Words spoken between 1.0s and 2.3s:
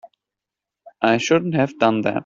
I shouldn't have done that.